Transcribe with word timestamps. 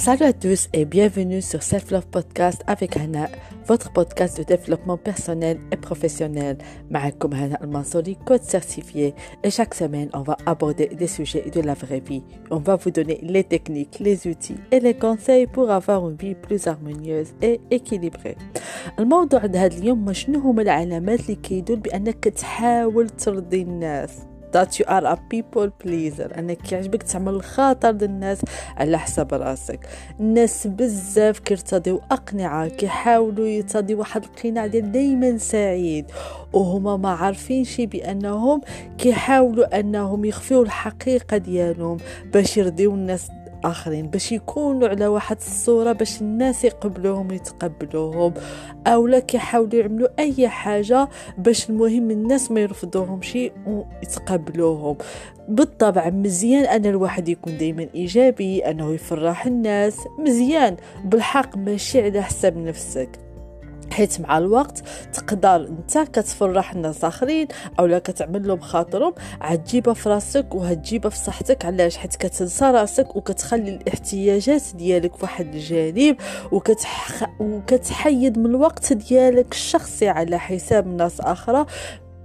Salut 0.00 0.24
à 0.24 0.32
tous 0.32 0.68
et 0.72 0.84
bienvenue 0.84 1.42
sur 1.42 1.62
Self 1.62 1.90
Love 1.90 2.06
Podcast 2.06 2.62
avec 2.66 2.96
Hana, 2.96 3.28
votre 3.66 3.92
podcast 3.92 4.38
de 4.38 4.44
développement 4.44 4.98
personnel 4.98 5.58
et 5.72 5.76
professionnel. 5.76 6.58
معكم 6.90 7.34
Hana 7.34 7.56
Al-Mansouri, 7.60 8.16
code 8.24 8.42
certifié. 8.42 9.14
Et 9.42 9.50
chaque 9.50 9.74
semaine, 9.74 10.08
on 10.12 10.22
va 10.22 10.36
aborder 10.46 10.86
des 10.86 11.06
sujets 11.06 11.50
de 11.50 11.60
la 11.60 11.74
vraie 11.74 12.00
vie. 12.00 12.22
On 12.50 12.58
va 12.58 12.76
vous 12.76 12.90
donner 12.90 13.18
les 13.22 13.42
techniques, 13.42 13.98
les 13.98 14.26
outils 14.28 14.60
et 14.70 14.80
les 14.80 14.94
conseils 14.94 15.46
pour 15.46 15.70
avoir 15.70 16.08
une 16.08 16.16
vie 16.16 16.34
plus 16.34 16.66
harmonieuse 16.66 17.32
et 17.42 17.60
équilibrée. 17.70 18.36
الموضوع 18.98 19.40
هذا 19.44 19.66
اليوم 19.66 20.04
ما 20.04 20.12
شنو 20.12 20.38
هما 20.38 20.62
العلامات 20.62 21.20
اللي 21.20 21.34
كيدل 21.34 21.76
بانك 21.76 22.24
تحاول 22.24 23.08
ترضي 23.08 23.62
الناس 23.62 24.10
that 24.53 24.79
you 24.79 24.85
are 24.87 25.05
a 25.05 25.17
people 25.33 25.69
pleaser. 25.83 26.37
أنك 26.37 26.57
كيعجبك 26.57 27.03
تعمل 27.03 27.33
الخاطر 27.33 27.89
الناس 27.89 28.41
على 28.77 28.99
حساب 28.99 29.33
رأسك. 29.33 29.87
الناس 30.19 30.67
بزاف 30.67 31.39
كيرتضيو 31.39 32.01
اقنعه 32.11 32.67
كيحاولوا 32.67 33.47
يرتضيو 33.47 33.99
واحد 33.99 34.23
القناع 34.23 34.67
ديال 34.67 34.91
دايما 34.91 35.37
سعيد. 35.37 36.05
وهما 36.53 36.97
ما 36.97 37.09
عارفين 37.09 37.63
شي 37.63 37.85
بأنهم 37.85 38.61
كيحاولوا 38.97 39.79
أنهم 39.79 40.25
يخفيو 40.25 40.61
الحقيقة 40.61 41.37
ديالهم 41.37 41.97
باش 42.33 42.57
يرضيو 42.57 42.93
الناس 42.93 43.27
آخرين 43.63 44.07
باش 44.07 44.31
يكونوا 44.31 44.87
على 44.87 45.07
واحد 45.07 45.37
الصورة 45.37 45.91
باش 45.91 46.21
الناس 46.21 46.63
يقبلوهم 46.63 47.27
ويتقبلوهم 47.29 48.33
أو 48.87 49.07
لا 49.07 49.19
كيحاولوا 49.19 49.81
يعملوا 49.81 50.07
أي 50.19 50.49
حاجة 50.49 51.09
باش 51.37 51.69
المهم 51.69 52.11
الناس 52.11 52.51
ما 52.51 52.59
يرفضوهم 52.59 53.21
شيء 53.21 53.51
ويتقبلوهم. 53.67 54.97
بالطبع 55.47 56.09
مزيان 56.09 56.65
أن 56.65 56.85
الواحد 56.85 57.29
يكون 57.29 57.57
دائما 57.57 57.87
إيجابي 57.95 58.59
أنه 58.59 58.93
يفرح 58.93 59.45
الناس 59.45 59.97
مزيان. 60.19 60.77
بالحق 61.05 61.57
ماشي 61.57 62.01
على 62.01 62.21
حساب 62.21 62.57
نفسك. 62.57 63.09
حيت 63.91 64.21
مع 64.21 64.37
الوقت 64.37 64.83
تقدر 65.13 65.55
انت 65.55 65.97
كتفرح 65.97 66.71
الناس 66.71 67.03
آخرين 67.03 67.47
أو 67.79 67.85
لا 67.85 67.99
كتعمل 67.99 68.47
لهم 68.47 68.59
خاطرهم 68.59 69.13
عتجيبها 69.41 69.93
في 69.93 70.09
راسك 70.09 70.55
وهتجيبها 70.55 71.09
في 71.09 71.17
صحتك. 71.17 71.65
علاش؟ 71.65 71.97
حيت 71.97 72.15
كتنسى 72.15 72.65
راسك 72.65 73.15
وكتخلي 73.15 73.69
الاحتياجات 73.69 74.63
ديالك 74.75 75.15
في 75.15 75.23
واحد 75.23 75.55
الجانب 75.55 76.15
وكتح... 76.51 77.29
وكتحيد 77.39 78.39
من 78.39 78.45
الوقت 78.45 78.93
ديالك 78.93 79.51
الشخصي 79.51 80.07
على 80.07 80.39
حساب 80.39 80.87
ناس 80.87 81.21
آخرى. 81.21 81.65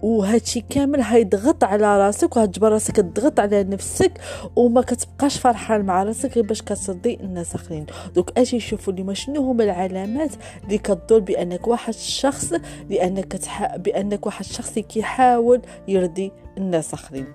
وهادشي 0.03 0.61
كامل 0.61 1.01
هيضغط 1.01 1.65
على 1.65 1.99
راسك 1.99 2.37
وهتجبر 2.37 2.73
راسك 2.73 2.97
تضغط 2.97 3.41
على 3.41 3.65
نفسك 3.65 4.13
وما 4.57 4.83
كتبقاش 4.83 5.39
فرحان 5.39 5.85
مع 5.85 6.03
راسك 6.03 6.37
غير 6.37 6.47
باش 6.47 6.63
كترضي 6.63 7.15
الناس 7.15 7.55
اخرين 7.55 7.87
donc 8.15 8.39
أجي 8.39 8.61
شوفوا 8.61 8.93
لي 8.93 9.15
شنو 9.15 9.41
هما 9.51 9.65
العلامات 9.65 10.31
اللي 10.65 10.79
كتدل 10.79 11.21
بأنك 11.21 11.69
واحد 11.69 11.95
الشخص 11.95 12.53
لأنك 12.91 13.33
تح... 13.33 13.77
بأنك 13.77 14.27
واحد 14.27 14.45
الشخص 14.45 14.79
كيحاول 14.79 15.63
يرضي 15.89 16.33
الناس 16.59 16.95
اخرين 16.95 17.27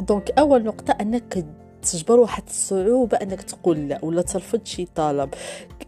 donc 0.00 0.30
أول 0.38 0.64
نقطة 0.64 0.92
أنك 1.00 1.46
تجبر 1.92 2.20
واحد 2.20 2.42
الصعوبة 2.48 3.16
انك 3.16 3.42
تقول 3.42 3.88
لا 3.88 4.04
ولا 4.04 4.22
ترفض 4.22 4.60
شي 4.64 4.86
طلب. 4.94 5.34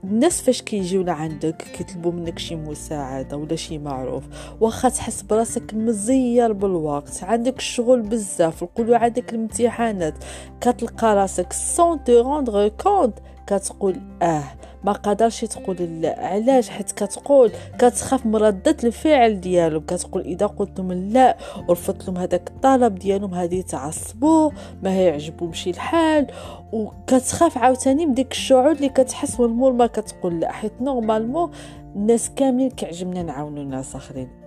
الناس 0.05 0.43
فاش 0.43 0.63
كيجيو 0.63 1.03
لعندك 1.03 1.63
كيطلبوا 1.63 2.13
منك 2.13 2.39
شي 2.39 2.57
مساعدة 2.57 3.37
ولا 3.37 3.57
شي 3.57 3.79
معروف 3.79 4.25
واخا 4.61 4.89
تحس 4.89 5.23
براسك 5.23 5.75
مزير 5.75 6.53
بالوقت 6.53 7.25
عندك 7.25 7.59
الشغل 7.59 8.03
بزاف 8.03 8.63
نقولوا 8.63 8.97
عندك 8.97 9.33
الامتحانات 9.33 10.15
كتلقى 10.61 11.15
راسك 11.15 11.53
sans 11.53 12.05
te 12.05 12.17
rendre 12.17 12.69
compte 12.69 13.19
كتقول 13.47 14.01
آه. 14.23 14.45
ما 14.85 14.93
قدرش 14.93 15.41
تقول 15.45 15.77
لا 15.77 16.27
علاش؟ 16.27 16.69
حيت 16.69 16.93
كتقول 16.93 17.51
كتخاف 17.79 18.27
من 18.27 18.37
ردة 18.37 18.77
الفعل 18.85 19.41
ديالهم 19.41 19.81
كتقول 19.81 20.23
إذا 20.23 20.47
قلت 20.47 20.79
لهم 20.79 20.93
لا 20.93 21.37
ورفضت 21.69 22.09
لهم 22.09 22.19
هذاك 22.19 22.49
الطلب 22.49 22.95
ديالهم 22.95 23.35
هذه 23.35 23.61
تعصبوا 23.61 24.51
ما 24.83 24.93
هيعجبهمش 24.93 25.69
الحال. 25.69 26.27
وكتخاف 26.73 27.59
عاوتاني 27.59 28.07
من 28.07 28.15
ديك 28.15 28.33
الشعور 28.33 28.73
اللي 28.73 28.89
كتحس 28.89 29.41
من 29.41 29.77
ما 29.77 29.87
كتقول 29.87 30.41
لا. 30.41 30.53
حيت 30.53 30.73
normalement 30.81 31.51
الناس 31.97 32.31
كاملين 32.37 32.71
كيعجبنا 32.71 33.23
نعاونوا 33.23 33.65
ناس 33.65 33.97
آخرين. 33.97 34.38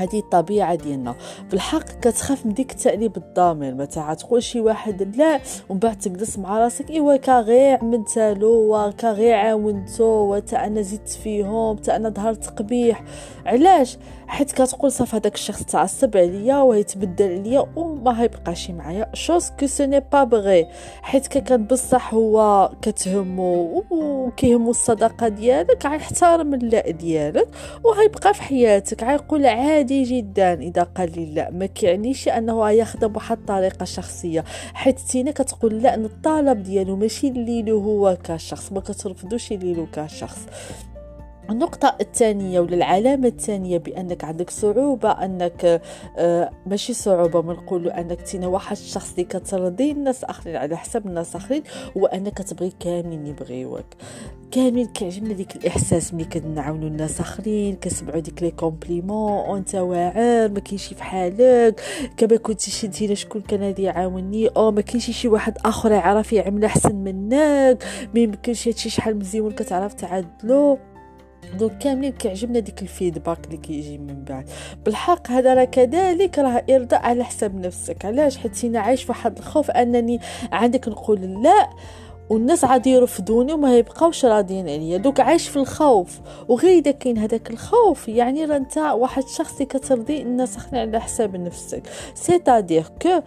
هذه 0.00 0.18
الطبيعة 0.18 0.74
ديالنا. 0.74 1.14
في 1.48 1.54
الحق 1.54 1.84
كتخاف 2.00 2.46
من 2.46 2.54
ديك 2.54 2.72
التأنيب 2.72 3.16
الضمير 3.16 3.74
متى 3.74 4.14
تقول 4.18 4.42
شي 4.42 4.60
واحد 4.60 5.16
لا 5.16 5.40
ومن 5.68 5.78
بعد 5.78 5.98
تجلس 5.98 6.38
مع 6.38 6.58
راسك. 6.58 6.90
إيوا 6.90 7.16
كا 7.16 7.40
غير 7.40 7.78
عملتالو 7.82 8.76
وكا 8.76 9.12
غير 9.12 9.34
عاونتو 9.34 10.04
وتا 10.04 10.66
أنا 10.66 10.82
زدت 10.82 11.08
فيهم 11.08 11.76
تا 11.76 11.96
أنا 11.96 12.08
ظهرت 12.08 12.46
قبيح. 12.46 13.02
علاش؟ 13.46 13.98
حيت 14.26 14.52
كتقول 14.52 14.92
صافي 14.92 15.16
هذاك 15.16 15.34
الشخص 15.34 15.62
تعصب 15.62 16.16
عليا 16.16 16.62
ويتبدل 16.62 17.38
عليا 17.38 17.66
وما 17.76 18.22
هيبقاش 18.22 18.70
معايا. 18.70 19.10
chose 19.14 19.50
que 19.60 19.66
ce 19.66 19.84
n'est 19.84 20.00
pas 20.00 20.24
vrai 20.24 20.66
حيت 21.02 21.26
كان 21.26 21.64
بصح 21.64 22.14
هو 22.14 22.70
كتهمو 22.82 23.84
وكيهمو 23.90 24.70
الصداقة 24.70 25.28
ديالك 25.28 25.86
غيحترم 25.86 26.54
اللا 26.54 26.90
ديالك 26.90 27.48
وهيبقى 27.84 28.34
في 28.34 28.42
حياتك. 28.42 29.04
غيقول 29.04 29.46
عادي. 29.46 29.89
جدا 29.92 30.52
إذا 30.54 30.82
قال 30.82 31.12
لي 31.16 31.26
لا. 31.34 31.50
ما 31.50 31.66
كيعنيش 31.66 32.28
أنه 32.28 32.70
ياخذها 32.70 33.06
بواحد 33.06 33.38
الطريقة 33.38 33.84
شخصية. 33.84 34.44
حيت 34.74 35.00
تينا 35.00 35.30
كتقول 35.30 35.82
لا 35.82 35.94
الطلب 35.94 36.62
ديالو 36.62 36.96
ماشي 36.96 37.28
اللي 37.28 37.72
هو 37.72 38.18
كشخص 38.24 38.72
ما 38.72 38.80
كترفضوش 38.80 39.52
اللي 39.52 39.86
كشخص. 39.92 40.46
النقطة 41.50 41.96
الثانية 42.00 42.60
ولا 42.60 42.74
العلامة 42.76 43.28
الثانية 43.28 43.78
بأنك 43.78 44.24
عندك 44.24 44.50
صعوبة 44.50 45.10
أنك 45.10 45.82
آه 46.18 46.50
ماشي 46.66 46.92
صعوبة 46.94 47.42
ما 47.42 47.52
نقولوا 47.52 48.00
أنك 48.00 48.22
تينا 48.22 48.46
واحد 48.46 48.76
الشخص 48.76 49.10
اللي 49.10 49.24
كترضي 49.24 49.90
الناس 49.92 50.24
آخرين 50.24 50.56
على 50.56 50.76
حساب 50.76 51.06
الناس 51.06 51.36
آخرين 51.36 51.62
هو 51.96 52.06
أنك 52.06 52.38
تبغي 52.38 52.72
كاملين 52.80 53.26
يبغيوك. 53.26 53.84
كامل 54.50 54.86
كيعجبنا 54.86 55.34
ديك 55.34 55.56
الإحساس 55.56 56.14
ملي 56.14 56.24
كنعاونوا 56.24 56.88
الناس 56.88 57.20
آخرين 57.20 57.76
كنسمعوا 57.76 58.20
ديك 58.20 58.42
les 58.42 58.50
compliments 58.50 59.32
وانت 59.32 59.74
واعر 59.74 60.48
ما 60.48 60.60
كاينش 60.60 60.86
في 60.86 61.02
حالك 61.02 61.80
كما 62.16 62.36
كنتي 62.36 62.70
شدينا 62.70 63.14
شكون 63.14 63.40
كان 63.40 63.62
هادي 63.62 63.82
يعاوني 63.82 64.48
أو 64.48 64.70
ما 64.70 64.80
كاينش 64.80 65.10
شي 65.10 65.28
واحد 65.28 65.58
آخر 65.64 65.92
يعرف 65.92 66.32
يعمل 66.32 66.64
أحسن 66.64 66.94
منك 66.94 67.84
ما 68.14 68.20
يمكنش 68.20 68.68
هادشي 68.68 68.90
شحال 68.90 69.18
مزيون 69.18 69.52
كتعرف 69.52 69.94
تعدلو. 69.94 70.78
donc 71.58 71.78
كاملين 71.78 72.12
كيعجبنا 72.12 72.58
ديك 72.58 72.82
ال 72.82 72.89
feedback 72.89 73.46
اللي 73.46 73.56
كيجي 73.56 73.98
من 73.98 74.24
بعد. 74.24 74.48
بالحق 74.84 75.30
هذا 75.30 75.54
راه 75.54 75.64
كذلك 75.64 76.38
راه 76.38 76.64
إرضاء 76.70 77.02
على 77.02 77.24
حساب 77.24 77.54
نفسك. 77.54 78.04
علاش؟ 78.04 78.36
حيت 78.36 78.64
أنا 78.64 78.80
عايش 78.80 79.08
واحد 79.08 79.38
الخوف 79.38 79.70
أنني 79.70 80.20
عندك 80.52 80.88
نقول 80.88 81.42
لا 81.42 81.70
والناس 82.30 82.64
عادي 82.64 82.90
يرفضوني 82.90 83.52
وما 83.52 83.78
يبقاوش 83.78 84.24
راضيين 84.24 84.68
عليا. 84.68 84.96
donc 84.96 85.20
عايش 85.20 85.48
في 85.48 85.56
الخوف. 85.56 86.20
وغير 86.48 86.78
إذا 86.78 86.90
كاين 86.90 87.18
هذاك 87.18 87.50
الخوف 87.50 88.08
يعني 88.08 88.44
راه 88.44 88.56
أنت 88.56 88.76
واحد 88.78 89.22
الشخص 89.22 89.62
كترضي 89.62 90.22
الناس 90.22 90.56
اخرين 90.56 90.80
على 90.80 91.00
حساب 91.00 91.36
نفسك. 91.36 91.82
c'est-à-dire 92.14 92.84
que 93.02 93.20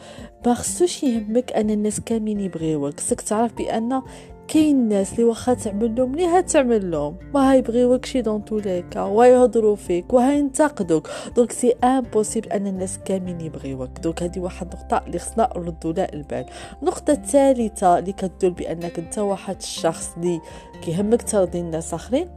ما 0.46 0.56
يهمك 1.04 1.54
أن 1.54 1.70
الناس 1.70 2.00
كاملين 2.00 2.40
يبغيوك. 2.40 3.00
خصك 3.00 3.22
تعرف 3.22 3.54
بأن 3.54 4.02
كاين 4.48 4.88
ناس 4.88 5.12
اللي 5.14 5.24
واخا 5.24 5.54
تعمل 5.54 5.96
لهم 5.96 6.16
ليها 6.16 6.42
تعمل 6.42 6.92
لهم 6.92 7.18
ما 7.34 7.56
يبغيوك 7.56 8.06
شي 8.06 8.22
dans 8.22 8.46
tous 8.46 8.68
les 8.68 8.85
cas 8.85 9.02
ويهضروا 9.02 9.76
فيك 9.76 10.14
وهينتقدوك 10.14 11.10
donc 11.36 11.52
c'est 11.52 11.72
impossible 11.84 12.52
أن 12.52 12.68
الناس 12.68 13.00
كاملين 13.06 13.42
يبغيوك. 13.42 14.00
donc 14.00 14.24
هذه 14.24 14.40
واحد 14.40 14.74
النقطه 14.74 15.04
اللي 15.08 15.20
خصنا 15.20 15.50
نردوا 15.56 15.94
لها 15.94 16.14
البال. 16.14 16.46
النقطه 16.82 17.14
الثالثه 17.14 18.00
اللي 18.00 18.14
كتدل 18.14 18.52
بأنك 18.52 19.00
أنت 19.00 19.18
واحد 19.20 19.56
الشخص 19.56 20.14
اللي 20.18 20.42
كيهمك 20.82 21.22
ترضي 21.22 21.60
الناس 21.60 21.94
آخرين 21.94 22.30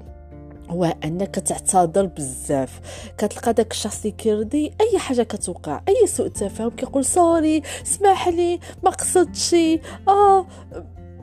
هو 0.71 0.85
أنك 1.05 1.35
تعتذر 1.35 2.07
بزاف. 2.07 2.81
كتلقى 3.19 3.53
داك 3.53 3.71
الشخص 3.73 4.01
اللي 4.01 4.11
كيرضي 4.11 4.73
أي 4.81 4.99
حاجة 4.99 5.23
كتوقع 5.23 5.81
أي 5.89 6.07
سوء 6.07 6.29
تفاهم 6.29 6.71
كيقول 6.71 7.05
سوري 7.05 7.63
اسمح 7.83 8.29
لي 8.29 8.61
ما 8.85 8.91
قصدتش 8.91 9.57
آه 10.09 10.47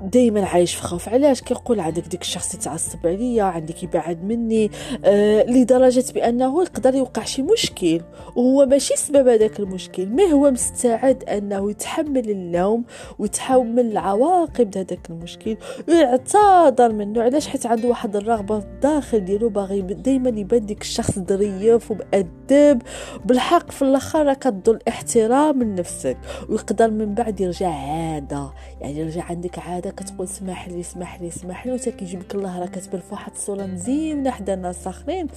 دائما 0.03 0.45
عايش 0.45 0.75
في 0.75 0.81
خوف. 0.81 1.09
علاش 1.09 1.41
كيقول 1.41 1.79
عندك 1.79 2.07
ديك 2.07 2.21
الشخص 2.21 2.53
يتعصب 2.55 3.07
عليا 3.07 3.43
عندك 3.43 3.83
يبعد 3.83 4.23
مني 4.23 4.71
آه 5.05 5.43
لدرجة 5.43 6.03
بأنه 6.13 6.63
يقدر 6.63 6.95
يوقع 6.95 7.23
شي 7.23 7.41
مشكل. 7.41 8.01
وهو 8.35 8.65
ماشي 8.65 8.95
سبب 8.95 9.27
هذاك 9.27 9.59
المشكل 9.59 10.09
ما 10.09 10.23
هو 10.23 10.51
مستعد 10.51 11.23
أنه 11.23 11.71
يتحمل 11.71 12.29
اللوم 12.29 12.83
ويتحمل 13.19 13.91
العواقب 13.91 14.77
هذاك 14.77 15.09
المشكل. 15.09 15.57
ويعتذر 15.87 16.93
منه. 16.93 17.21
علاش؟ 17.21 17.47
حيت 17.47 17.65
عنده 17.65 17.87
واحد 17.89 18.15
الرغبة 18.15 18.57
الداخل 18.57 19.25
ديالو 19.25 19.49
باغي 19.49 19.81
دائما 19.81 20.39
يبان 20.39 20.65
ديك 20.65 20.81
الشخص 20.81 21.19
ظريف 21.19 21.91
ومؤدب. 21.91 22.81
بالحق 23.25 23.71
في 23.71 23.81
الأخر 23.81 24.25
راه 24.25 24.33
كتظل 24.33 24.79
احترام 24.87 25.63
لنفسك 25.63 26.17
ويقدر 26.49 26.91
من 26.91 27.13
بعد 27.13 27.41
يرجع 27.41 27.69
عادة. 27.69 28.51
يعني 28.81 28.99
يرجع 28.99 29.23
عندك 29.23 29.59
عادة 29.59 29.92
كتقول 29.97 30.27
سمح 30.27 30.67
لي 30.67 30.83
سمح 30.83 31.21
لي 31.21 31.31
سمح 31.31 31.65
لي 31.65 31.71
وتا 31.71 31.91
كيجيبك 31.91 32.35
الله 32.35 32.59
راه 32.59 32.65
كتبان 32.65 33.01
فواحد 33.01 33.31
الصورة 33.31 33.65
مزيانة 33.65 34.31
حدا 34.31 34.53
الناس 34.53 34.87
اخرين 34.87 35.27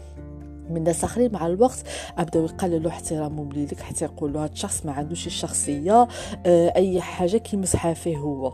من 0.70 0.84
ناس 0.84 1.04
اخرين 1.04 1.32
مع 1.32 1.46
الوقت 1.46 1.82
بداو 2.18 2.44
يقللوا 2.44 2.90
احترامهم 2.90 3.48
ليك 3.52 3.80
حتى 3.80 4.04
يقولوا 4.04 4.40
هذا 4.40 4.52
الشخص 4.52 4.86
ما 4.86 4.92
عندوش 4.92 5.26
الشخصية 5.26 6.08
آه، 6.46 6.72
أي 6.76 7.00
حاجة 7.00 7.36
كيمسحها 7.36 7.94
فيه 7.94 8.16
هو. 8.16 8.52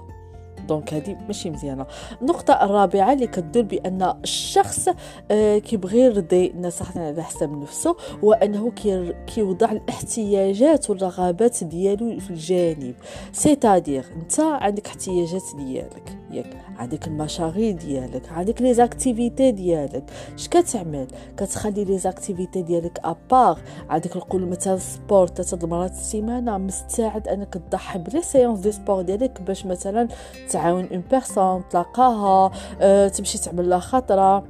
donc 0.68 0.94
هذه 0.94 1.16
ماشي 1.26 1.50
مزيانة. 1.50 1.86
النقطة 2.22 2.64
الرابعة 2.64 3.12
اللي 3.12 3.26
كتدل 3.26 3.62
بأن 3.62 4.14
الشخص 4.24 4.88
آه 5.30 5.58
كيبغي 5.58 6.00
يرضي 6.00 6.46
الناس 6.46 6.82
على 6.96 7.22
حساب 7.22 7.62
نفسه 7.62 7.96
هو 8.24 8.32
أنه 8.32 8.72
كيوضع 9.26 9.72
الاحتياجات 9.72 10.90
والرغبات 10.90 11.64
ديالو 11.64 12.20
في 12.20 12.30
الجانب. 12.30 12.94
c'est-à-dire 13.32 14.04
أنت 14.16 14.40
عندك 14.40 14.86
احتياجات 14.86 15.42
ديالك 15.56 16.18
ياك 16.30 16.56
عندك 16.76 17.06
المشاغل 17.06 17.76
ديالك 17.76 18.32
عندك 18.32 18.62
les 18.62 18.74
activités 18.74 19.50
ديالك. 19.50 20.04
اش 20.34 20.48
كتعمل؟ 20.48 21.06
كتخلي 21.36 21.84
les 21.84 21.98
activités 21.98 22.62
ديالك 22.62 23.00
à 23.04 23.15
part 23.15 23.58
عندك 23.90 24.16
نقول 24.16 24.46
مثلا 24.46 24.76
sport 24.76 25.26
ثلاثة 25.26 25.66
مرات 25.66 25.90
السيمانة 25.90 26.58
مستعد 26.58 27.28
أنك 27.28 27.54
تضحي 27.54 27.98
ب 27.98 28.04
les 28.04 28.22
séances 28.22 28.58
de 28.58 28.72
sport 28.72 29.02
ديالك 29.02 29.42
باش 29.42 29.66
مثلا 29.66 30.08
تعاون 30.52 30.88
une 30.90 31.02
personne 31.10 31.68
تلاقاها 31.70 32.50
أه 32.80 33.08
تمشي 33.08 33.38
تعمل 33.38 33.70
لها 33.70 33.78
خطرة. 33.78 34.44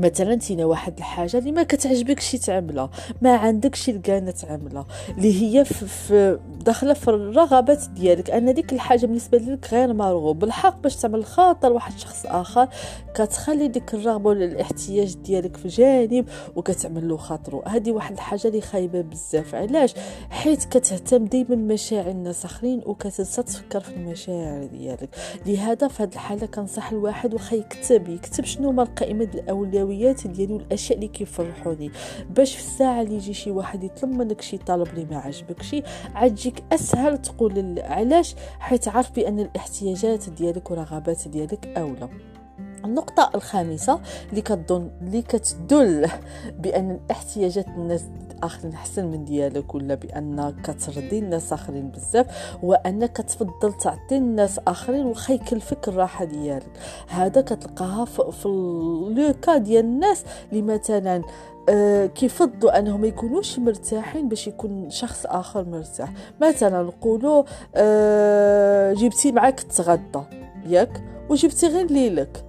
مثلا 0.00 0.34
تينا 0.34 0.64
واحد 0.64 0.98
الحاجة 0.98 1.38
اللي 1.38 1.52
ما 1.52 1.62
كتعجبك 1.62 2.20
شي 2.20 2.38
تعملها 2.38 2.90
ما 3.22 3.36
عندك 3.36 3.74
شي 3.74 3.90
الكانة 3.90 4.30
تعملها 4.30 4.86
اللي 5.18 5.42
هي 5.42 5.64
في, 5.64 6.38
داخلة 6.64 6.92
في 6.94 7.08
الرغبات 7.08 7.84
ديالك 7.88 8.30
أن 8.30 8.54
ديك 8.54 8.72
الحاجة 8.72 9.06
بالنسبة 9.06 9.38
لك 9.38 9.68
غير 9.72 9.92
مرغوب 9.92 10.38
بالحق 10.38 10.82
باش 10.82 10.96
تعمل 10.96 11.24
خاطر 11.24 11.72
واحد 11.72 11.98
شخص 11.98 12.26
آخر 12.26 12.68
كتخلي 13.14 13.68
ديك 13.68 13.94
الرغبة 13.94 14.30
ولا 14.30 14.44
الاحتياج 14.44 15.14
ديالك 15.14 15.56
في 15.56 15.68
جانب 15.68 16.28
وكتعمل 16.56 17.08
له 17.08 17.16
خاطرو 17.16 17.62
هذه 17.66 17.90
واحد 17.92 18.12
الحاجة 18.12 18.48
اللي 18.48 18.60
خايبة 18.60 19.00
بزاف. 19.00 19.54
علاش؟ 19.54 19.94
حيت 20.30 20.64
كتهتم 20.64 21.24
ديما 21.24 21.54
بمشاعر 21.54 22.10
الناس 22.10 22.44
آخرين 22.44 22.82
وكتنسى 22.86 23.42
تفكر 23.42 23.80
في 23.80 23.96
المشاعر 23.96 24.64
ديالك. 24.64 25.08
لهذا 25.46 25.88
في 25.88 26.02
هذه 26.02 26.12
الحالة 26.12 26.46
كنصح 26.46 26.92
الواحد 26.92 27.34
واخا 27.34 27.56
يكتب 27.56 28.08
يكتب 28.08 28.44
شنو 28.44 28.68
هما 28.70 28.82
القائمة 28.82 29.28
الاولويات 29.34 29.85
ديالو 30.26 30.54
والأشياء 30.54 30.98
اللي 30.98 31.08
كيفرحوني. 31.08 31.90
باش 32.30 32.56
في 32.56 32.62
الساعة 32.62 33.02
اللي 33.02 33.14
يجي 33.14 33.34
شي 33.34 33.50
واحد 33.50 33.84
يطلب 33.84 34.10
منك 34.10 34.40
شي 34.40 34.58
طلب 34.58 34.86
اللي 34.86 35.04
ما 35.04 35.16
عجبكش 35.16 35.76
عاد 36.14 36.34
أسهل 36.72 37.18
تقول 37.18 37.80
علاش؟ 37.80 38.34
حيت 38.58 38.88
عارف 38.88 39.10
بأن 39.10 39.40
الاحتياجات 39.40 40.30
ديالك 40.30 40.70
ورغبات 40.70 41.28
ديالك 41.28 41.66
أولى. 41.66 42.08
النقطة 42.84 43.30
الخامسة 43.34 44.00
اللي 44.30 45.22
كتدل 45.22 46.08
بأن 46.58 46.90
الاحتياجات 46.90 47.68
الناس 47.68 48.04
اخرين 48.42 48.74
احسن 48.74 49.06
من 49.06 49.24
ديالك 49.24 49.74
ولا 49.74 49.94
بانك 49.94 50.54
كترضي 50.60 51.18
الناس 51.18 51.52
آخرين 51.52 51.88
بزاف 51.90 52.26
هو 52.64 52.72
انك 52.74 53.16
تفضل 53.16 53.72
تعطي 53.72 54.16
الناس 54.16 54.60
آخرين 54.68 55.06
وخا 55.06 55.32
يكلفك 55.34 55.88
الراحة 55.88 56.24
ديالك. 56.24 56.70
هذا 57.08 57.40
كتلقاها 57.40 58.04
في 58.04 58.48
لو 58.48 59.34
كا 59.42 59.56
ديال 59.56 59.84
الناس 59.84 60.24
اللي 60.52 60.62
مثلا 60.62 61.22
آه 61.68 62.06
كيفضوا 62.06 62.78
أنهم 62.78 63.00
ما 63.00 63.06
يكونوش 63.06 63.58
مرتاحين 63.58 64.28
باش 64.28 64.46
يكون 64.48 64.90
شخص 64.90 65.26
آخر 65.26 65.64
مرتاح. 65.64 66.12
مثلا 66.42 66.82
نقولوا 66.82 67.44
آه 67.74 68.92
جبتي 68.92 69.32
معاك 69.32 69.60
تغدى 69.60 70.20
ياك 70.66 71.02
وجبتي 71.30 71.66
غير 71.66 71.86
ليلك. 71.86 72.44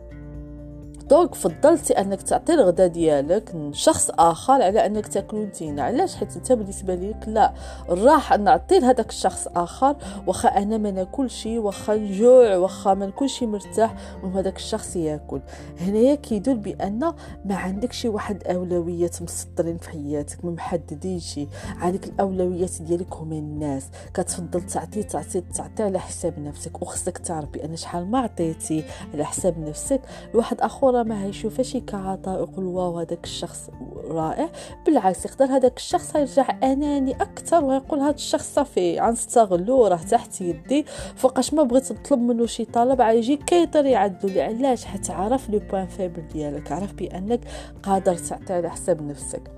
دونك 1.10 1.36
فضلتي 1.36 1.94
أنك 1.94 2.22
تعطي 2.22 2.54
الغدا 2.54 2.88
ديالك 2.88 3.56
لشخص 3.56 4.10
آخر 4.10 4.54
على 4.54 4.86
أنك 4.86 5.08
تاكلو 5.08 5.44
نتينا 5.44 5.84
علاش؟ 5.84 6.16
حيت 6.16 6.36
أنت 6.36 6.52
بالنسبة 6.52 6.96
ليك 6.96 7.28
لا 7.28 7.54
الراحه 7.90 8.38
نعطي 8.38 8.80
لهذاك 8.80 9.10
الشخص 9.10 9.48
آخر 9.56 9.96
واخا 10.28 10.50
أنا 10.50 10.78
ما 10.78 10.92
ناكلش 10.92 11.46
واخا 11.46 11.96
نجوع 11.96 12.56
واخا 12.56 12.94
ما 12.94 13.06
نكونش 13.06 13.44
مرتاح 13.44 13.96
وهذاك 14.24 14.56
الشخص 14.56 14.96
ياكل. 14.96 15.42
هنايا 15.80 16.16
كيدل 16.16 16.58
بأن 16.58 17.00
ما 17.46 17.56
عندكش 17.56 18.06
واحد 18.06 18.44
أولويات 18.44 19.22
مسطرين 19.22 19.78
في 19.78 19.90
حياتك 19.90 20.46
ما 20.46 20.52
محددينش 20.52 21.40
عندك 21.78 22.08
الأولويات 22.08 22.82
ديالك 22.82 23.14
هما 23.14 23.36
الناس. 23.36 23.90
كتفضل 24.14 24.62
تعطي 24.62 25.04
تعطي 25.04 25.42
تعطي 25.42 25.84
على 25.84 26.00
حساب 26.00 26.40
نفسك 26.40 26.82
وخصك 26.82 27.18
تعرف 27.18 27.50
بان 27.50 27.76
شحال 27.76 28.12
ما 28.12 28.20
عطيتي 28.20 28.84
على 29.14 29.26
حساب 29.26 29.60
نفسك. 29.60 30.02
لواحد 30.34 30.62
آخر 30.62 30.97
راه 30.98 31.04
ما 31.04 31.24
هيشوفش 31.24 31.78
كعطاء 31.78 32.40
يقول 32.40 32.66
واو 32.66 33.00
هذاك 33.00 33.24
الشخص 33.24 33.70
رائع 34.10 34.50
بالعكس 34.86 35.26
يقدر 35.26 35.46
هذاك 35.46 35.78
الشخص 35.78 36.16
يرجع 36.16 36.58
أناني 36.64 37.12
أكثر 37.12 37.64
ويقول 37.64 38.00
هذا 38.00 38.16
الشخص 38.16 38.54
صافي 38.54 39.00
غنستغلو 39.00 39.88
راه 39.88 39.98
تحت 39.98 40.42
يدي 40.42 40.86
فوقاش 41.16 41.54
ما 41.54 41.64
بغيت 41.64 41.92
نطلب 41.92 42.20
منه 42.20 42.46
شي 42.46 42.66
طلب 42.66 43.02
غيجي 43.02 43.36
كيطير 43.36 43.86
يعدلو 43.86 44.30
لي 44.30 44.42
علاش؟ 44.42 44.86
حيت 44.86 45.12
عرف 45.12 45.50
le 45.50 45.60
point 45.72 45.88
faible 45.88 46.28
ديالك 46.28 46.72
عرف 46.72 46.94
بأنك 46.94 47.40
قادر 47.84 48.16
تعطي 48.16 48.54
على 48.54 48.70
حساب 48.70 49.02
نفسك. 49.02 49.57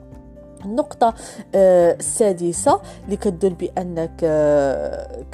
النقطة 0.65 1.13
آه، 1.55 1.95
السادسة 1.99 2.81
اللي 3.05 3.15
كتدل 3.17 3.49
بأنك 3.53 4.19
آه، 4.23 5.25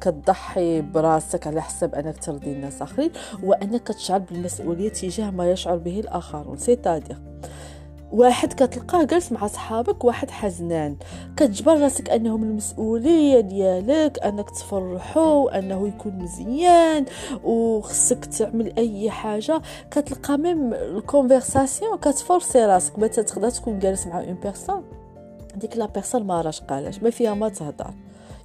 كتضحي 0.00 0.80
براسك 0.80 1.46
على 1.46 1.62
حساب 1.62 1.94
أنك 1.94 2.18
ترضي 2.18 2.52
الناس 2.52 2.82
آخرين 2.82 3.10
وأنك 3.42 3.88
تشعر 3.88 4.18
بالمسؤولية 4.18 4.88
تجاه 4.88 5.30
ما 5.30 5.50
يشعر 5.50 5.76
به 5.76 6.00
الآخرون. 6.00 6.58
c'est-à-dire 6.58 7.16
واحد 8.12 8.52
كتلقاه 8.52 9.04
جالس 9.04 9.32
مع 9.32 9.46
صحابك 9.46 10.04
واحد 10.04 10.30
حزنان. 10.30 10.96
كتجبر 11.36 11.80
راسك 11.80 12.10
أنهم 12.10 12.42
المسؤولية 12.42 13.40
ديالك 13.40 14.18
أنك 14.18 14.50
تفرحو 14.50 15.48
أنه 15.48 15.88
يكون 15.88 16.12
مزيان 16.18 17.04
وخصك 17.44 18.24
تعمل 18.24 18.72
أي 18.78 19.10
حاجة. 19.10 19.62
كتلقى 19.90 20.38
même 20.38 20.74
ال 20.74 20.84
conversation 20.84 21.98
كتفورسي 21.98 22.66
راسك. 22.66 22.98
مثلا 22.98 23.24
تقدر 23.24 23.50
تكون 23.50 23.78
جالس 23.78 24.06
مع 24.06 24.20
une 24.20 24.38
personne 24.42 24.84
ديك 25.56 25.76
la 25.76 25.86
personne 25.86 26.24
ما 26.24 26.40
راش 26.40 26.60
قالاش 26.60 27.02
ما 27.02 27.10
فيها 27.10 27.34
ما 27.34 27.48
تهضر. 27.48 27.90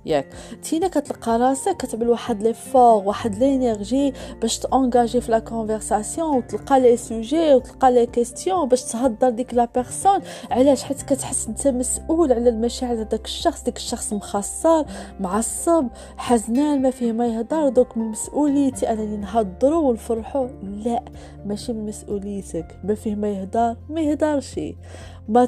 ياك. 0.05 0.27
تينا 0.63 0.87
كتلقى 0.87 1.37
راسك 1.39 1.77
كتعمل 1.77 2.09
واحد 2.09 2.43
l'effort 2.43 3.03
واحد 3.03 3.35
l'énergie 3.35 4.13
باش 4.41 4.59
t'engager 4.59 5.21
في 5.21 5.31
la 5.31 5.39
conversation 5.39 6.37
وتلقى 6.37 6.79
les 6.79 6.97
sujets 6.97 7.53
وتلقى 7.55 7.91
les 7.91 8.05
questions 8.05 8.67
باش 8.67 8.83
تهضر 8.83 9.29
ديك 9.29 9.53
la 9.53 9.67
personne. 9.75 10.19
علاش؟ 10.51 10.83
حيت 10.83 11.01
كتحس 11.01 11.47
انت 11.47 11.67
مسؤول 11.67 12.33
على 12.33 12.49
المشاعر 12.49 13.03
داك 13.03 13.25
الشخص 13.25 13.63
ديك 13.63 13.77
الشخص 13.77 14.13
مخسر 14.13 14.85
معصب 15.19 15.87
حزنان 16.17 16.81
ما 16.81 16.91
فيه 16.91 17.11
ما 17.11 17.27
يهضر 17.27 17.69
donc 17.69 17.97
من 17.97 18.05
مسؤوليتي 18.05 18.91
انني 18.91 19.17
نهضروا 19.17 19.89
ونفرحوا 19.89 20.47
لا 20.63 21.03
ماشي 21.45 21.73
من 21.73 21.85
مسؤوليتك. 21.85 22.79
ما 22.83 22.95
فيه 22.95 23.15
ما 23.15 23.29
يهضر 23.29 23.75
ما 23.89 24.01
يهضرش. 24.01 24.59
ما 25.29 25.45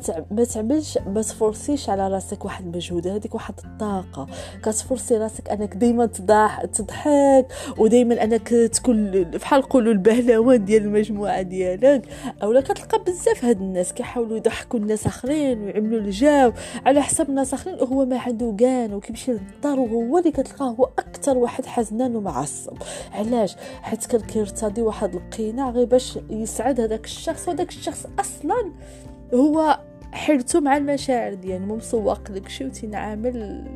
تعملش 0.53 0.97
ما 1.07 1.21
تفرسيش 1.21 1.89
على 1.89 2.07
راسك 2.07 2.45
واحد 2.45 2.65
المجهود 2.65 3.07
هذيك 3.07 3.35
واحد 3.35 3.53
الطاقه 3.65 4.27
كتفرسي 4.63 5.17
راسك 5.17 5.49
أنك 5.49 5.75
ديما 5.75 6.05
تضحك 6.05 6.69
تضحك 6.69 7.45
ودائما 7.77 8.23
أنك 8.23 8.49
تكون 8.49 9.11
بحال 9.23 9.59
نقولوا 9.59 9.93
البهلوان 9.93 10.65
ديال 10.65 10.83
المجموعة 10.83 11.41
ديالك. 11.41 12.01
اولا 12.43 12.61
كتلقى 12.61 13.03
بزاف 13.03 13.45
هاد 13.45 13.61
الناس 13.61 13.93
كيحاولوا 13.93 14.37
يضحكوا 14.37 14.79
الناس 14.79 15.05
آخرين 15.07 15.63
ويعملوا 15.63 15.99
الجو 15.99 16.51
على 16.85 17.01
حساب 17.01 17.29
الناس 17.29 17.53
آخرين 17.53 17.75
وهو 17.75 18.05
ما 18.05 18.17
عنده 18.17 18.55
كان 18.59 18.93
وكيمشي 18.93 19.31
للدار 19.31 19.79
وهو 19.79 20.17
اللي 20.17 20.31
كتلقاه. 20.31 20.69
هو 20.69 20.89
أكثر 20.99 21.37
واحد 21.37 21.65
حزنان 21.65 22.15
ومعصب. 22.15 22.77
علاش؟ 23.13 23.55
حيت 23.81 24.05
كان 24.05 24.21
كيرتضي 24.21 24.81
واحد 24.81 25.15
القناع 25.15 25.69
غير 25.69 25.85
باش 25.85 26.19
يسعد 26.29 26.81
هذاك 26.81 27.05
الشخص 27.05 27.47
وهذاك 27.47 27.69
الشخص 27.69 28.05
أصلا 28.19 28.71
هو 29.33 29.79
حيرتو 30.11 30.59
مع 30.59 30.77
المشاعر 30.77 31.33
ديالو 31.33 31.65
مو 31.65 31.75
مسوق 31.75 32.31
لك 32.31 32.49
شي 32.49 32.65
وتنعامل 32.65 33.67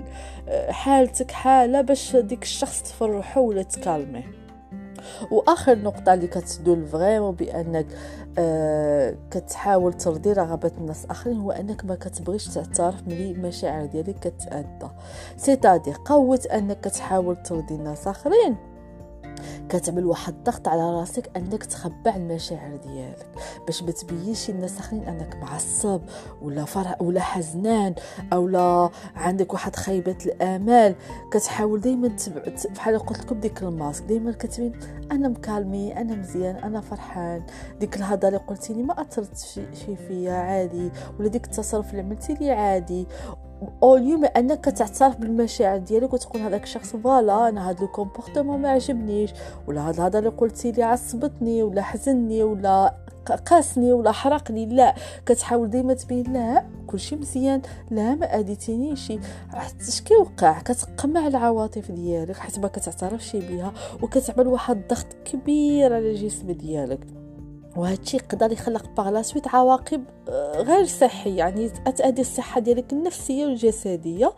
آه، 0.49 0.71
حالتك 0.71 1.31
حالة 1.31 1.81
باش 1.81 2.15
ديك 2.15 2.43
الشخص 2.43 2.83
تفرحو 2.83 3.41
ولا 3.49 3.63
تكالمي. 3.63 4.23
واخر 5.31 5.77
نقطة 5.77 6.13
اللي 6.13 6.27
كتدل 6.27 6.85
فريمون 6.85 7.35
بأنك 7.35 7.85
آه 8.37 9.15
كتحاول 9.31 9.93
ترضي 9.93 10.33
رغبات 10.33 10.77
الناس 10.77 11.05
اخرين 11.05 11.37
هو 11.37 11.51
أنك 11.51 11.85
ما 11.85 11.95
كتبغيش 11.95 12.47
تعترف 12.47 13.07
ملي 13.07 13.31
المشاعر 13.31 13.85
ديالك 13.85 14.19
كتأدى. 14.19 14.87
سيتادي 15.37 15.93
قوة 15.93 16.39
أنك 16.53 16.79
كتحاول 16.81 17.43
ترضي 17.43 17.75
الناس 17.75 18.07
اخرين 18.07 18.55
كتعمل 19.69 20.05
واحد 20.05 20.33
الضغط 20.33 20.67
على 20.67 20.81
راسك 20.81 21.31
أنك 21.37 21.63
تخبع 21.63 22.15
المشاعر 22.15 22.75
ديالك 22.75 23.27
باش 23.65 23.83
ما 23.83 23.91
تبينش 23.91 24.49
للناس 24.49 24.73
الاخرين 24.73 25.03
أنك 25.03 25.35
معصب 25.35 26.01
ولا 26.41 26.65
فرح 26.65 27.01
ولا 27.01 27.19
حزنان 27.21 27.95
أو 28.33 28.47
لا 28.47 28.89
عندك 29.15 29.53
واحد 29.53 29.75
خيبه 29.75 30.17
الأمال. 30.25 30.95
كتحاول 31.31 31.81
دائما 31.81 32.15
بحال 32.75 32.99
قلت 32.99 33.19
لكم 33.19 33.39
ديك 33.39 33.63
الماسك 33.63 34.03
دائما 34.03 34.31
كتبين 34.31 34.79
أنا 35.11 35.27
مكالمي 35.27 36.01
أنا 36.01 36.15
مزيان 36.15 36.55
أنا 36.55 36.81
فرحان. 36.81 37.43
ديك 37.79 37.95
الهضرة 37.97 38.27
اللي 38.27 38.39
قلتي 38.39 38.73
لي 38.73 38.83
ما 38.83 39.01
اثرت 39.01 39.37
شي 39.85 39.95
فيا 39.95 40.33
عادي 40.33 40.91
ولا 41.19 41.27
ديك 41.27 41.45
التصرف 41.45 41.91
اللي 41.91 42.01
عملتي 42.01 42.33
لي 42.33 42.51
عادي. 42.51 43.07
أو 43.83 43.95
اليوم 43.95 44.25
انك 44.25 44.65
تعترف 44.65 45.17
بالمشاعر 45.17 45.77
ديالك 45.77 46.13
وتقول 46.13 46.41
هذاك 46.41 46.63
الشخص 46.63 46.95
voilà 46.95 47.49
أنا 47.49 47.69
هذا 47.69 47.83
ال 47.83 47.89
comportement 47.89 48.61
ما 48.61 48.69
عجبنيش 48.69 49.33
ولا 49.67 49.89
هذا 49.89 50.05
هذا 50.05 50.19
اللي 50.19 50.29
قلتي 50.29 50.71
لي 50.71 50.83
عصبتني 50.83 51.63
ولا 51.63 51.81
حزني 51.81 52.43
ولا 52.43 52.95
قاسني 53.45 53.93
ولا 53.93 54.11
حرقني 54.11 54.65
لا. 54.65 54.95
كتحاول 55.25 55.69
ديما 55.69 55.93
تبين 55.93 56.33
لا 56.33 56.65
كلشي 56.87 57.15
مزيان 57.15 57.61
لا 57.91 58.15
ما 58.15 58.25
اذيتينيش 58.39 59.13
حتى 59.53 59.87
اش 59.87 60.01
كيوقع 60.01 60.59
كتقمع 60.59 61.27
العواطف 61.27 61.91
ديالك 61.91 62.37
حيت 62.37 62.59
ما 62.59 62.67
كتعترفش 62.67 63.35
بها 63.35 63.73
وكتعمل 64.01 64.47
واحد 64.47 64.77
الضغط 64.77 65.07
كبير 65.25 65.93
على 65.93 66.11
الجسم 66.11 66.51
ديالك. 66.51 67.22
وهذا 67.75 68.01
الشيء 68.01 68.19
يقدر 68.19 68.51
يخلق 68.51 68.89
باغ 68.97 69.21
سويت 69.21 69.47
عواقب 69.47 70.03
آه، 70.29 70.61
غير 70.61 70.85
صحية. 70.85 71.37
يعني 71.37 71.69
تأدي 71.69 72.21
الصحة 72.21 72.59
ديالك 72.61 72.93
النفسية 72.93 73.45
والجسدية 73.45 74.33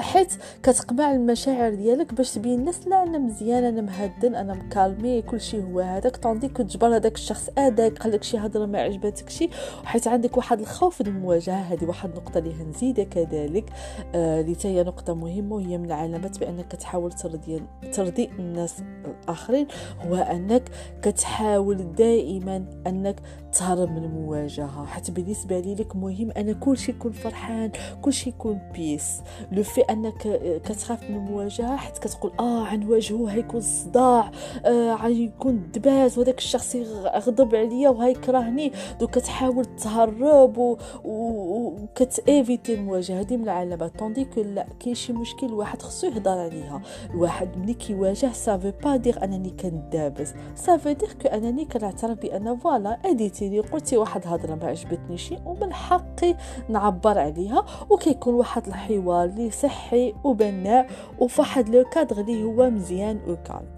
حيت 0.00 0.32
كتقمع 0.62 1.12
المشاعر 1.12 1.74
ديالك 1.74 2.14
باش 2.14 2.34
تبين 2.34 2.58
الناس 2.58 2.88
لا 2.88 3.02
أنا 3.02 3.18
مزيان 3.18 3.64
أنا 3.64 3.80
مهدن 3.80 4.34
أنا 4.34 4.54
مكالمي 4.54 5.22
كلشي 5.22 5.62
هو 5.62 5.80
هذاك. 5.80 6.16
طوندي 6.16 6.48
كتجبر 6.48 6.96
هذاك 6.96 7.14
الشخص 7.14 7.48
أداك 7.58 7.98
قال 7.98 8.12
لك 8.12 8.22
شي 8.22 8.38
هضرة 8.38 8.66
ما 8.66 8.80
عجبتكش 8.80 9.44
حيت 9.84 10.08
عندك 10.08 10.36
واحد 10.36 10.60
الخوف 10.60 11.02
من 11.02 11.06
المواجهة. 11.06 11.60
هذه 11.60 11.84
واحد 11.84 12.08
النقطة 12.08 12.38
اللي 12.38 12.54
هنزيدها 12.54 13.04
كذلك 13.04 13.70
آه 14.14 14.40
اللي 14.40 14.56
هي 14.64 14.82
نقطة 14.82 15.14
مهمة 15.14 15.56
وهي 15.56 15.78
من 15.78 15.84
العلامات 15.84 16.38
بأنك 16.38 16.68
كتحاول 16.68 17.12
ترضي 17.12 17.62
ترضي 17.92 18.30
الناس 18.38 18.74
الآخرين 19.04 19.66
هو 20.00 20.14
أنك 20.14 20.62
كتحاول 21.02 21.92
دائما 21.92 22.65
أنك 22.86 23.20
تهرب 23.52 23.90
من 23.90 24.04
المواجهة. 24.04 24.84
حيت 24.86 25.10
بالنسبة 25.10 25.60
لي 25.60 25.74
لك 25.74 25.96
مهم 25.96 26.30
أنا 26.30 26.52
كلشي 26.52 26.92
يكون 26.92 27.12
فرحان 27.12 27.70
كلشي 28.02 28.30
يكون 28.30 28.60
peace 28.74 29.20
le 29.52 29.62
fait 29.62 29.80
أنك 29.80 30.40
كتخاف 30.64 31.10
من 31.10 31.16
المواجهة 31.16 31.76
حيت 31.76 31.98
كتقول 31.98 32.32
آه 32.40 32.66
عنواجهو 32.66 33.26
هيكون 33.26 33.60
صداع 33.60 34.30
آه 34.64 34.94
غيكون 34.94 35.70
دباز 35.74 36.18
وهذاك 36.18 36.38
الشخص 36.38 36.74
يغضب 36.74 37.54
عليا 37.54 37.88
وهيكرهني. 37.88 38.72
دو 39.00 39.06
كتحاول 39.06 39.64
تهرب. 39.64 40.76
وكت 41.04 41.61
éviter 41.61 42.74
المواجهة. 42.74 43.20
هذه 43.20 43.36
من 43.36 43.42
العلامات. 43.42 43.98
tandis 43.98 44.24
que 44.24 44.40
là 44.40 44.66
كاين 44.80 44.94
شي 44.94 45.12
مشكل 45.12 45.46
الواحد 45.46 45.82
خصو 45.82 46.06
يهضر 46.06 46.38
عليها. 46.38 46.82
الواحد 47.10 47.58
ملي 47.58 47.74
كيواجه 47.74 48.32
ça 48.32 48.45
veut 48.45 48.70
pas 48.84 48.96
dire 48.96 49.24
أنني 49.24 49.50
كندابز. 49.50 50.34
ça 50.54 50.67
veut 50.67 50.92
dire 50.92 51.12
que 51.22 51.28
أنني 51.28 51.64
كنعترف 51.64 52.18
بان 52.18 52.55
voilà 52.56 52.98
اديتي 53.04 53.48
لي 53.48 53.60
قلتي 53.60 53.96
واحد 53.96 54.22
هضره 54.26 54.54
ما 54.54 54.66
عجبتنيش 54.66 55.34
ومن 55.44 55.72
حقي 55.72 56.34
نعبر 56.68 57.18
عليها. 57.18 57.64
وكيكون 57.90 58.34
واحد 58.34 58.66
الحوار 58.66 59.24
اللي 59.24 59.50
صحي 59.50 60.14
وبناء 60.24 60.86
وفواحد 61.18 61.68
le 61.68 61.84
cadre 61.84 62.20
اللي 62.20 62.44
هو 62.44 62.70
مزيان 62.70 63.20
و 63.28 63.36
calme 63.36 63.75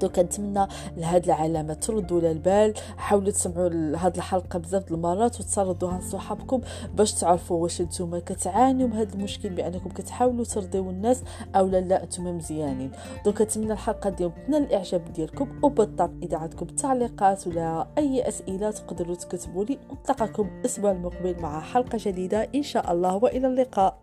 donc 0.00 0.08
كنتمنى 0.08 0.66
لهاد 0.96 1.24
العلامه 1.24 1.74
تردوا 1.74 2.20
للبال 2.20 2.74
حاولوا 2.96 3.30
تسمعوا 3.30 3.96
هاد 3.96 4.16
الحلقة 4.16 4.58
بزاف 4.58 4.90
المرات 4.90 5.40
وتسردوها 5.40 5.98
لصحابكم 5.98 6.60
باش 6.94 7.12
تعرفوا 7.12 7.62
واش 7.62 7.82
نتوما 7.82 8.18
كتعانيوا 8.18 8.88
من 8.88 8.96
هاد 8.96 9.12
المشكل 9.12 9.48
بأنكم 9.48 9.90
كتحاولوا 9.90 10.44
ترضيو 10.44 10.90
الناس 10.90 11.22
أو 11.54 11.66
لا 11.66 11.80
لا 11.80 12.04
نتوما 12.04 12.32
مزيانين. 12.32 12.90
دو 13.24 13.32
كنتمنى 13.32 13.72
الحلقة 13.72 14.10
ديالكم 14.10 14.40
تنال 14.46 14.62
الإعجاب 14.62 15.12
ديالكم 15.12 15.48
وبالطبع 15.62 16.12
إذا 16.22 16.36
عندكم 16.36 16.66
تعليقات 16.66 17.46
ولا 17.46 17.86
أي 17.98 18.28
أسئلة 18.28 18.70
تقدروا 18.70 19.14
تكتبوا 19.14 19.64
لي 19.64 19.78
نلقاكم 20.08 20.48
الأسبوع 20.60 20.90
المقبل 20.90 21.36
مع 21.40 21.60
حلقة 21.60 21.98
جديدة. 22.00 22.48
إن 22.54 22.62
شاء 22.62 22.92
الله 22.92 23.16
وإلى 23.16 23.46
اللقاء. 23.46 23.98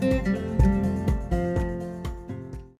thank 0.00 0.26
you 0.26 0.47